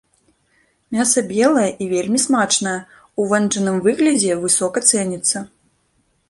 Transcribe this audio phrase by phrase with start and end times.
[0.95, 2.73] Мяса белае і вельмі смачнае,
[3.21, 5.37] у вэнджаным выглядзе высока цэніцца.